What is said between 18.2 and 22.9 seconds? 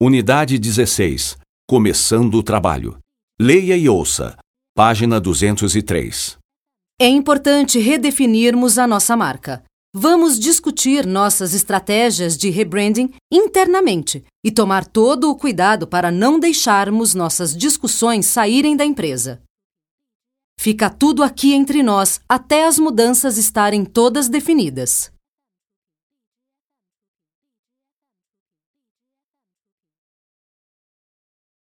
saírem da empresa. Fica tudo aqui entre nós até as